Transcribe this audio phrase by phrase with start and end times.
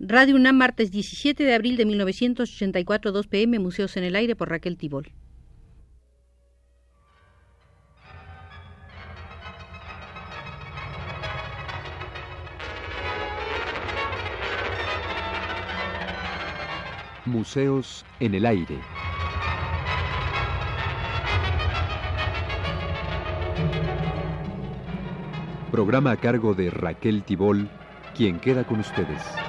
[0.00, 4.48] Radio UNAM, martes 17 de abril de 1984, 2 pm, Museos en el Aire por
[4.48, 5.10] Raquel Tibol.
[17.26, 18.78] Museos en el Aire.
[25.72, 27.68] Programa a cargo de Raquel Tibol,
[28.14, 29.47] quien queda con ustedes.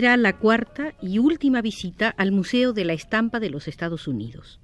[0.00, 4.58] Será la cuarta y última visita al Museo de la Estampa de los Estados Unidos.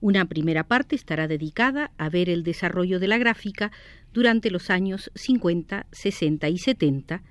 [0.00, 3.72] Una primera parte estará dedicada a ver el desarrollo de la gráfica
[4.12, 7.24] durante los años 50, 60 y 70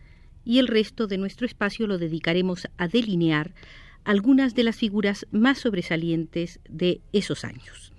[0.43, 3.53] y el resto de nuestro espacio lo dedicaremos a delinear
[4.03, 7.93] algunas de las figuras más sobresalientes de esos años.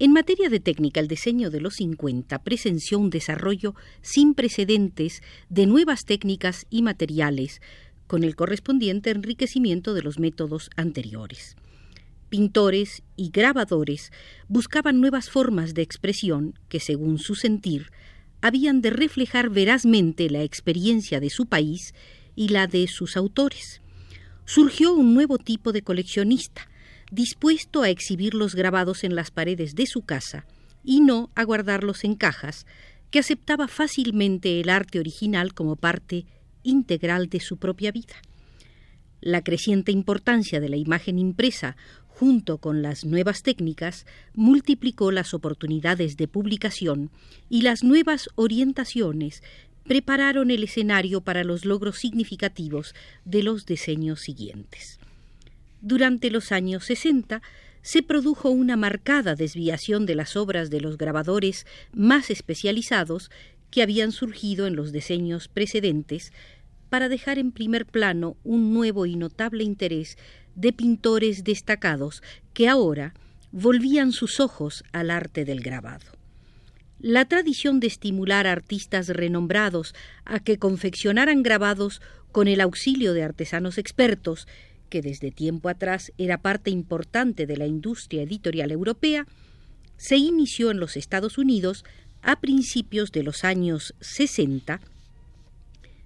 [0.00, 5.66] En materia de técnica, el diseño de los 50 presenció un desarrollo sin precedentes de
[5.66, 7.60] nuevas técnicas y materiales,
[8.06, 11.56] con el correspondiente enriquecimiento de los métodos anteriores.
[12.28, 14.10] Pintores y grabadores
[14.48, 17.90] buscaban nuevas formas de expresión que, según su sentir,
[18.40, 21.94] habían de reflejar verazmente la experiencia de su país
[22.36, 23.80] y la de sus autores.
[24.44, 26.68] Surgió un nuevo tipo de coleccionista,
[27.10, 30.44] dispuesto a exhibir los grabados en las paredes de su casa
[30.82, 32.66] y no a guardarlos en cajas,
[33.10, 36.26] que aceptaba fácilmente el arte original como parte
[36.64, 38.14] integral de su propia vida.
[39.20, 41.76] La creciente importancia de la imagen impresa
[42.14, 47.10] junto con las nuevas técnicas, multiplicó las oportunidades de publicación
[47.50, 49.42] y las nuevas orientaciones
[49.84, 54.98] prepararon el escenario para los logros significativos de los diseños siguientes.
[55.80, 57.42] Durante los años 60
[57.82, 63.30] se produjo una marcada desviación de las obras de los grabadores más especializados
[63.70, 66.32] que habían surgido en los diseños precedentes
[66.94, 70.16] para dejar en primer plano un nuevo y notable interés
[70.54, 72.22] de pintores destacados
[72.52, 73.14] que ahora
[73.50, 76.04] volvían sus ojos al arte del grabado.
[77.00, 79.92] La tradición de estimular a artistas renombrados
[80.24, 82.00] a que confeccionaran grabados
[82.30, 84.46] con el auxilio de artesanos expertos,
[84.88, 89.26] que desde tiempo atrás era parte importante de la industria editorial europea,
[89.96, 91.84] se inició en los Estados Unidos
[92.22, 94.80] a principios de los años 60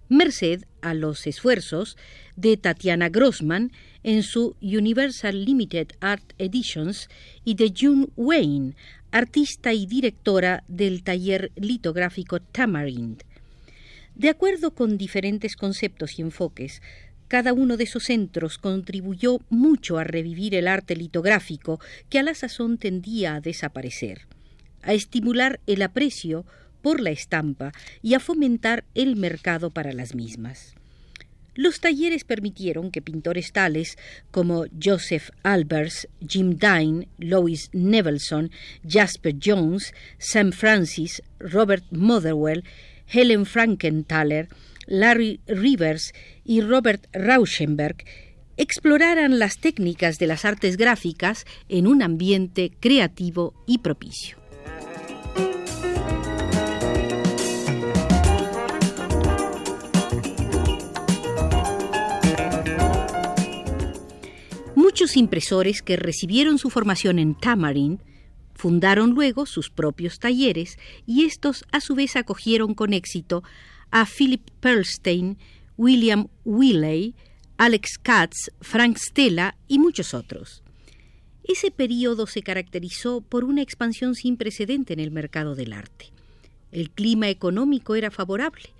[0.09, 1.97] merced a los esfuerzos
[2.37, 7.09] de Tatiana Grossman en su Universal Limited Art Editions
[7.45, 8.75] y de June Wayne,
[9.11, 13.23] artista y directora del taller litográfico Tamarind.
[14.15, 16.83] De acuerdo con diferentes conceptos y enfoques,
[17.29, 22.35] cada uno de esos centros contribuyó mucho a revivir el arte litográfico que a la
[22.35, 24.23] sazón tendía a desaparecer,
[24.83, 26.47] a estimular el aprecio
[26.89, 30.75] por la estampa y a fomentar el mercado para las mismas.
[31.55, 33.99] Los talleres permitieron que pintores tales
[34.31, 38.51] como Joseph Albers, Jim Dine, Lois Nevelson,
[38.89, 42.65] Jasper Jones, Sam Francis, Robert Motherwell,
[43.07, 44.49] Helen Frankenthaler,
[44.87, 48.03] Larry Rivers y Robert Rauschenberg
[48.57, 54.38] exploraran las técnicas de las artes gráficas en un ambiente creativo y propicio.
[64.99, 68.01] Muchos impresores que recibieron su formación en Tamarind
[68.53, 70.77] fundaron luego sus propios talleres
[71.07, 73.45] y estos a su vez acogieron con éxito
[73.93, 75.39] a Philip Perlstein,
[75.77, 77.15] William Willey,
[77.59, 80.65] Alex Katz, Frank Stella y muchos otros.
[81.45, 86.07] Ese periodo se caracterizó por una expansión sin precedente en el mercado del arte.
[86.73, 88.71] El clima económico era favorable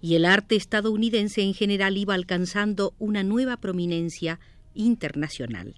[0.00, 4.38] y el arte estadounidense en general iba alcanzando una nueva prominencia
[4.74, 5.74] internacional.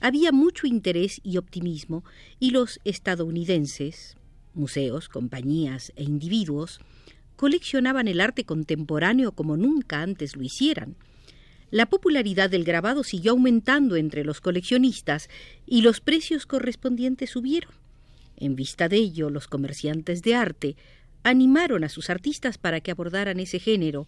[0.00, 2.04] Había mucho interés y optimismo
[2.38, 4.16] y los estadounidenses,
[4.54, 6.80] museos, compañías e individuos,
[7.36, 10.96] coleccionaban el arte contemporáneo como nunca antes lo hicieran.
[11.70, 15.28] La popularidad del grabado siguió aumentando entre los coleccionistas
[15.66, 17.72] y los precios correspondientes subieron.
[18.36, 20.76] En vista de ello, los comerciantes de arte
[21.22, 24.06] animaron a sus artistas para que abordaran ese género,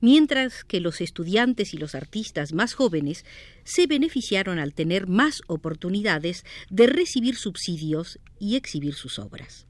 [0.00, 3.24] mientras que los estudiantes y los artistas más jóvenes
[3.64, 9.66] se beneficiaron al tener más oportunidades de recibir subsidios y exhibir sus obras.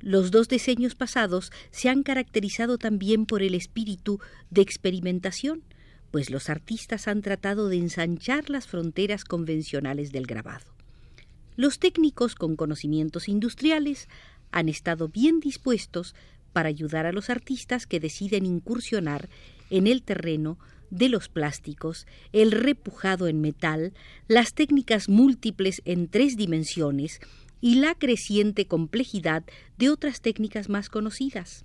[0.00, 4.20] Los dos diseños pasados se han caracterizado también por el espíritu
[4.50, 5.62] de experimentación,
[6.10, 10.66] pues los artistas han tratado de ensanchar las fronteras convencionales del grabado.
[11.56, 14.08] Los técnicos con conocimientos industriales
[14.52, 16.14] han estado bien dispuestos
[16.54, 19.28] para ayudar a los artistas que deciden incursionar
[19.68, 20.58] en el terreno
[20.90, 23.92] de los plásticos, el repujado en metal,
[24.28, 27.20] las técnicas múltiples en tres dimensiones
[27.60, 29.44] y la creciente complejidad
[29.76, 31.64] de otras técnicas más conocidas.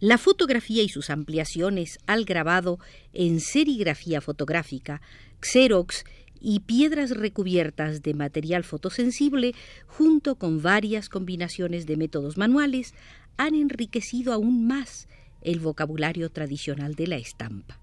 [0.00, 2.78] La fotografía y sus ampliaciones al grabado
[3.12, 5.00] en serigrafía fotográfica,
[5.40, 6.04] xerox
[6.40, 9.54] y piedras recubiertas de material fotosensible,
[9.86, 12.92] junto con varias combinaciones de métodos manuales,
[13.36, 15.08] han enriquecido aún más
[15.42, 17.78] el vocabulario tradicional de la estampa.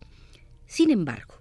[0.66, 1.36] Sin embargo,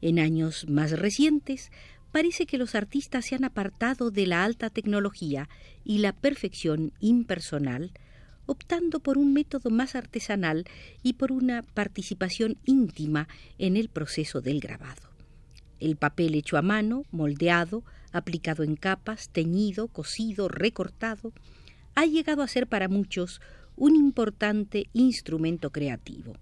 [0.00, 1.70] en años más recientes,
[2.10, 5.48] parece que los artistas se han apartado de la alta tecnología
[5.84, 7.92] y la perfección impersonal,
[8.46, 10.64] optando por un método más artesanal
[11.02, 15.02] y por una participación íntima en el proceso del grabado.
[15.80, 17.82] El papel hecho a mano, moldeado,
[18.12, 21.32] aplicado en capas, teñido, cosido, recortado,
[21.94, 23.40] ha llegado a ser para muchos
[23.76, 26.34] un importante instrumento creativo.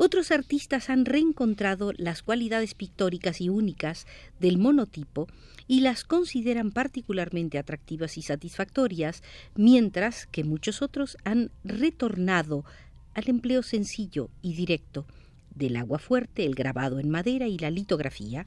[0.00, 4.06] Otros artistas han reencontrado las cualidades pictóricas y únicas
[4.38, 5.26] del monotipo
[5.66, 9.24] y las consideran particularmente atractivas y satisfactorias,
[9.56, 12.64] mientras que muchos otros han retornado
[13.14, 15.04] al empleo sencillo y directo
[15.52, 18.46] del agua fuerte, el grabado en madera y la litografía,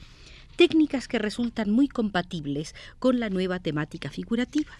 [0.55, 4.71] técnicas que resultan muy compatibles con la nueva temática figurativa.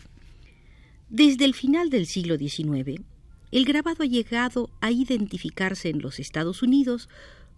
[1.14, 3.02] Desde el final del siglo XIX,
[3.52, 7.10] el grabado ha llegado a identificarse en los Estados Unidos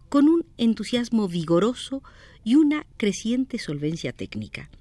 [0.09, 2.01] con un entusiasmo vigoroso
[2.44, 4.71] y una creciente solvencia técnica.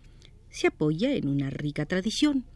[0.48, 2.46] Se apoya en una rica tradición.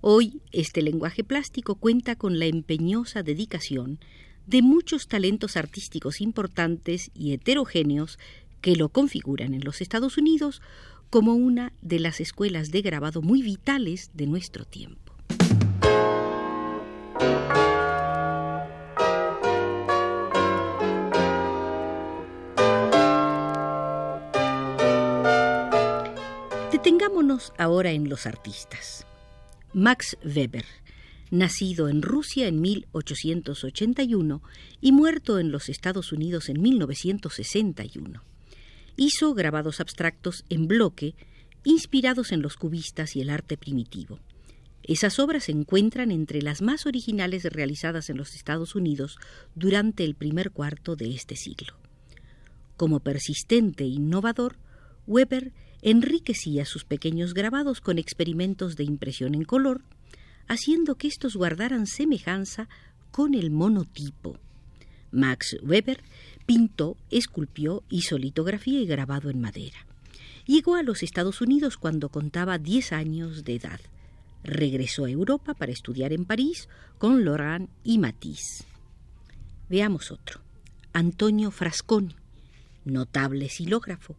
[0.00, 3.98] Hoy este lenguaje plástico cuenta con la empeñosa dedicación
[4.46, 8.20] de muchos talentos artísticos importantes y heterogéneos
[8.60, 10.62] que lo configuran en los Estados Unidos
[11.10, 15.07] como una de las escuelas de grabado muy vitales de nuestro tiempo.
[26.78, 29.04] Detengámonos ahora en los artistas.
[29.72, 30.64] Max Weber,
[31.28, 34.40] nacido en Rusia en 1881
[34.80, 38.22] y muerto en los Estados Unidos en 1961.
[38.94, 41.16] Hizo grabados abstractos en bloque
[41.64, 44.20] inspirados en los cubistas y el arte primitivo.
[44.84, 49.18] Esas obras se encuentran entre las más originales realizadas en los Estados Unidos
[49.56, 51.74] durante el primer cuarto de este siglo.
[52.76, 54.58] Como persistente e innovador,
[55.08, 55.52] Weber
[55.82, 59.82] enriquecía sus pequeños grabados con experimentos de impresión en color,
[60.48, 62.68] haciendo que estos guardaran semejanza
[63.10, 64.38] con el monotipo.
[65.10, 66.02] Max Weber
[66.46, 69.86] pintó, esculpió, hizo litografía y grabado en madera.
[70.46, 73.80] Llegó a los Estados Unidos cuando contaba 10 años de edad.
[74.44, 78.64] Regresó a Europa para estudiar en París con Laurent y Matisse.
[79.68, 80.40] Veamos otro.
[80.94, 82.16] Antonio Frasconi,
[82.86, 84.16] notable silógrafo,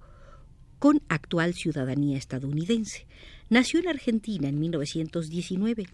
[0.80, 3.06] con actual ciudadanía estadounidense.
[3.50, 5.86] Nació en Argentina en 1919,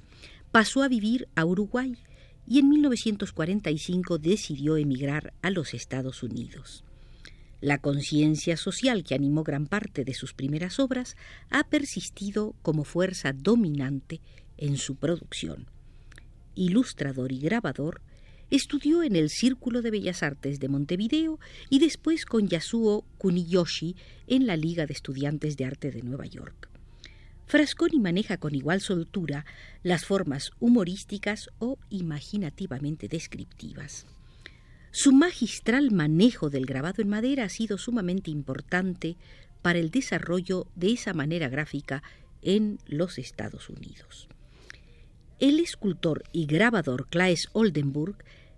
[0.52, 1.98] pasó a vivir a Uruguay
[2.48, 6.84] y en 1945 decidió emigrar a los Estados Unidos.
[7.62, 11.16] La conciencia social que animó gran parte de sus primeras obras
[11.50, 14.22] ha persistido como fuerza dominante
[14.58, 15.66] en su producción.
[16.54, 18.02] Ilustrador y grabador,
[18.52, 23.96] Estudió en el Círculo de Bellas Artes de Montevideo y después con Yasuo Kuniyoshi
[24.28, 26.70] en la Liga de Estudiantes de Arte de Nueva York.
[27.48, 29.46] Frasconi maneja con igual soltura
[29.84, 34.06] las formas humorísticas o imaginativamente descriptivas.
[34.92, 39.18] Su magistral manejo del grabado en madera ha sido sumamente importante
[39.62, 42.02] para el desarrollo de esa manera gráfica
[42.42, 44.30] en los Estados Unidos.
[45.38, 48.16] El escultor y grabador Claes Oldenburg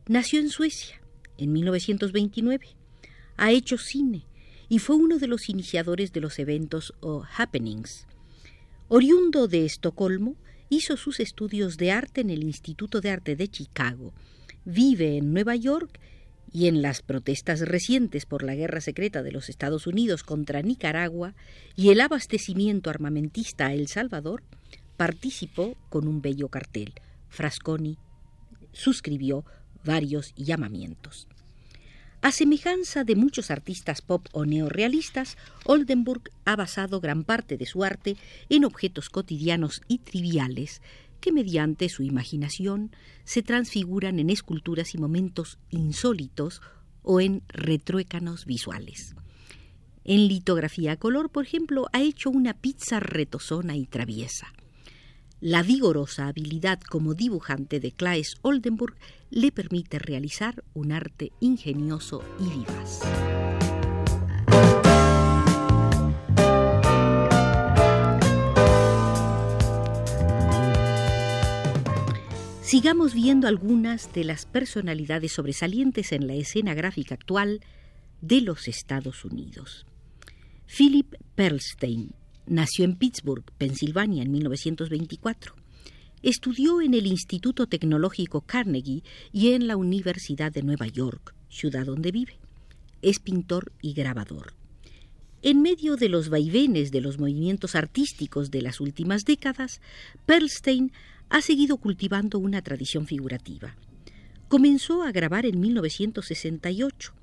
[0.08, 1.02] nació en Suecia
[1.40, 2.68] en 1929.
[3.36, 4.28] Ha hecho cine
[4.70, 8.06] y fue uno de los iniciadores de los eventos o happenings.
[8.90, 10.36] Oriundo de Estocolmo,
[10.70, 14.14] hizo sus estudios de arte en el Instituto de Arte de Chicago.
[14.64, 16.00] Vive en Nueva York
[16.54, 21.34] y en las protestas recientes por la guerra secreta de los Estados Unidos contra Nicaragua
[21.76, 24.44] y el abastecimiento armamentista a El Salvador,
[24.98, 26.94] participó con un bello cartel.
[27.30, 27.98] Frasconi
[28.74, 29.46] suscribió
[29.84, 31.28] varios llamamientos.
[32.22, 37.84] A semejanza de muchos artistas pop o neorrealistas, Oldenburg ha basado gran parte de su
[37.84, 38.18] arte
[38.50, 40.82] en objetos cotidianos y triviales
[41.22, 42.92] que mediante su imaginación
[43.24, 46.62] se transfiguran en esculturas y momentos insólitos
[47.04, 49.16] o en retruécanos visuales.
[50.04, 54.48] En litografía a color, por ejemplo, ha hecho una pizza retozona y traviesa.
[55.40, 58.96] La vigorosa habilidad como dibujante de Claes Oldenburg
[59.30, 63.02] le permite realizar un arte ingenioso y vivaz.
[72.64, 77.62] Sigamos viendo algunas de las personalidades sobresalientes en la escena gráfica actual
[78.22, 79.86] de los Estados Unidos.
[80.66, 82.16] Philip Perlstein
[82.48, 85.54] nació en Pittsburgh, Pensilvania, en 1924.
[86.24, 92.12] Estudió en el Instituto Tecnológico Carnegie y en la Universidad de Nueva York, ciudad donde
[92.12, 92.40] vive.
[93.02, 94.54] Es pintor y grabador.
[95.44, 99.82] En medio de los vaivenes de los movimientos artísticos de las últimas décadas,
[100.26, 100.92] Perlstein
[101.30, 103.76] ha seguido cultivando una tradición figurativa.
[104.48, 107.14] Comenzó a grabar en 1968,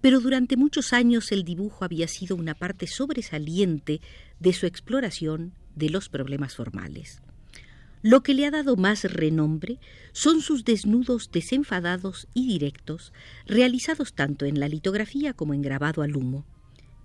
[0.00, 4.00] pero durante muchos años el dibujo había sido una parte sobresaliente
[4.40, 7.20] de su exploración de los problemas formales.
[8.02, 9.80] Lo que le ha dado más renombre
[10.12, 13.12] son sus desnudos desenfadados y directos,
[13.46, 16.46] realizados tanto en la litografía como en grabado al humo.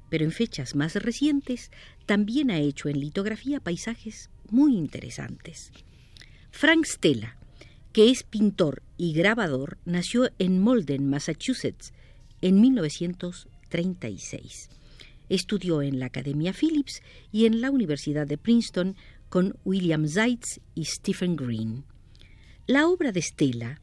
[0.09, 1.71] Pero en fechas más recientes
[2.05, 5.71] también ha hecho en litografía paisajes muy interesantes.
[6.51, 7.37] Frank Stella,
[7.93, 11.93] que es pintor y grabador, nació en Malden, Massachusetts,
[12.41, 14.69] en 1936.
[15.29, 18.95] Estudió en la Academia Phillips y en la Universidad de Princeton
[19.29, 21.83] con William Zeitz y Stephen Green.
[22.67, 23.79] La obra de Stella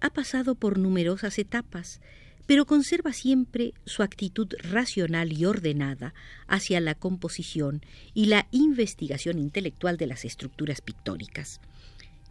[0.00, 2.00] ha pasado por numerosas etapas,
[2.46, 6.14] pero conserva siempre su actitud racional y ordenada
[6.48, 11.60] hacia la composición y la investigación intelectual de las estructuras pictóricas.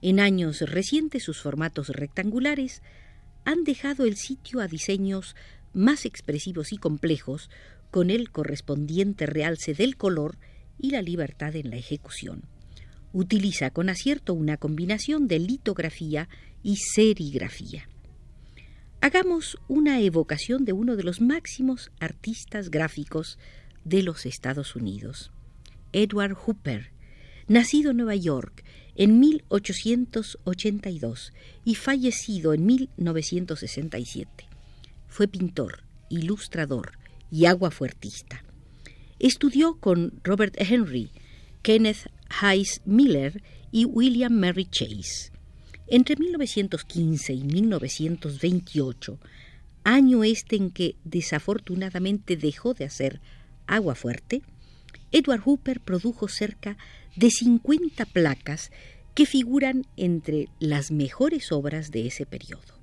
[0.01, 2.81] En años recientes sus formatos rectangulares
[3.45, 5.35] han dejado el sitio a diseños
[5.73, 7.49] más expresivos y complejos
[7.91, 10.37] con el correspondiente realce del color
[10.79, 12.43] y la libertad en la ejecución.
[13.11, 16.29] Utiliza con acierto una combinación de litografía
[16.63, 17.89] y serigrafía.
[19.01, 23.39] Hagamos una evocación de uno de los máximos artistas gráficos
[23.85, 25.31] de los Estados Unidos,
[25.93, 26.91] Edward Hooper,
[27.47, 28.63] nacido en Nueva York
[28.95, 31.33] en 1882
[31.63, 34.48] y fallecido en 1967.
[35.09, 36.93] Fue pintor, ilustrador
[37.29, 38.43] y aguafuertista.
[39.19, 41.11] Estudió con Robert Henry,
[41.61, 42.09] Kenneth
[42.41, 45.31] Hayes Miller y William Mary Chase.
[45.87, 49.19] Entre 1915 y 1928,
[49.83, 53.19] año este en que desafortunadamente dejó de hacer
[53.67, 54.41] agua fuerte,
[55.11, 56.77] Edward Hooper produjo cerca
[57.15, 58.71] de 50 placas
[59.15, 62.78] que figuran entre las mejores obras de ese periodo.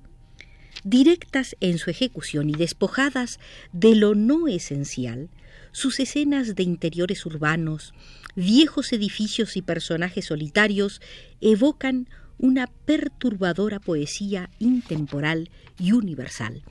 [0.83, 3.39] Directas en su ejecución y despojadas
[3.73, 5.29] de lo no esencial,
[5.71, 7.93] sus escenas de interiores urbanos,
[8.35, 11.01] viejos edificios y personajes solitarios
[11.41, 12.07] evocan
[12.39, 16.63] una perturbadora poesía intemporal y universal.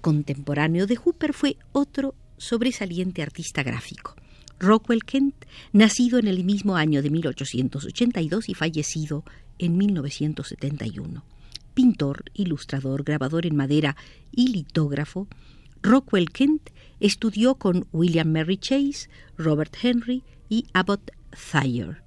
[0.00, 4.16] Contemporáneo de Hooper fue otro sobresaliente artista gráfico.
[4.58, 5.34] Rockwell Kent,
[5.72, 9.24] nacido en el mismo año de 1882 y fallecido
[9.58, 11.24] en 1971.
[11.74, 13.96] Pintor, ilustrador, grabador en madera
[14.30, 15.28] y litógrafo,
[15.82, 21.10] Rockwell Kent estudió con William Mary Chase, Robert Henry y Abbott
[21.50, 22.02] Thayer.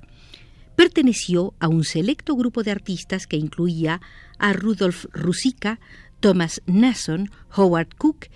[0.75, 4.01] Perteneció a un selecto grupo de artistas que incluía
[4.39, 5.79] a Rudolf Rusica,
[6.19, 8.27] Thomas Nasson, Howard Cook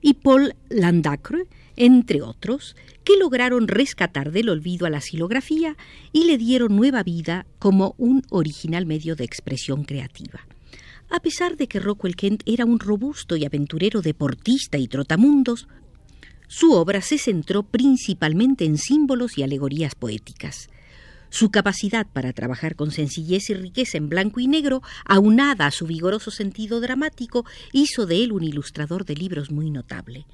[0.00, 1.46] y Paul Landacre,
[1.76, 5.76] entre otros, que lograron rescatar del olvido a la silografía
[6.12, 10.46] y le dieron nueva vida como un original medio de expresión creativa.
[11.10, 15.68] A pesar de que Rockwell Kent era un robusto y aventurero deportista y trotamundos,
[16.48, 20.68] su obra se centró principalmente en símbolos y alegorías poéticas.
[21.28, 25.86] Su capacidad para trabajar con sencillez y riqueza en blanco y negro, aunada a su
[25.86, 30.26] vigoroso sentido dramático, hizo de él un ilustrador de libros muy notable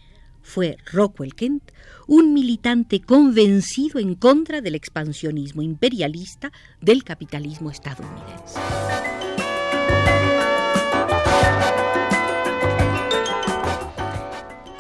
[0.43, 1.71] fue Rockwell Kent,
[2.07, 8.59] un militante convencido en contra del expansionismo imperialista del capitalismo estadounidense.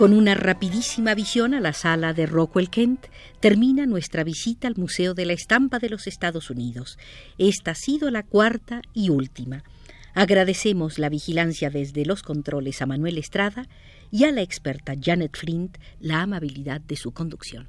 [0.02, 3.06] Con una rapidísima visión a la sala de Rockwell Kent,
[3.38, 6.98] termina nuestra visita al Museo de la Estampa de los Estados Unidos.
[7.38, 9.62] Esta ha sido la cuarta y última.
[10.12, 13.68] Agradecemos la vigilancia desde los controles a Manuel Estrada
[14.10, 17.68] y a la experta Janet Flint la amabilidad de su conducción.